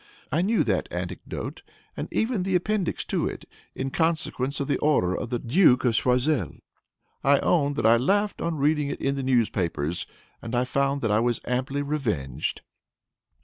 I 0.31 0.41
knew 0.41 0.63
that 0.63 0.87
anecdote, 0.89 1.61
and 1.95 2.07
even 2.11 2.41
the 2.41 2.55
appendix 2.55 3.05
to 3.05 3.27
it, 3.27 3.45
in 3.75 3.91
consequence 3.91 4.59
of 4.59 4.65
the 4.67 4.79
order 4.79 5.13
of 5.15 5.29
the 5.29 5.37
Duke 5.37 5.85
of 5.85 5.93
Choiseul. 5.93 6.55
I 7.23 7.37
own 7.41 7.75
that 7.75 7.85
I 7.85 7.97
laughed 7.97 8.41
on 8.41 8.57
reading 8.57 8.87
it 8.89 8.99
in 8.99 9.13
the 9.13 9.21
newspapers, 9.21 10.07
and 10.41 10.55
I 10.55 10.63
found 10.65 11.01
that 11.01 11.11
I 11.11 11.19
was 11.19 11.39
amply 11.45 11.83
revenged." 11.83 12.61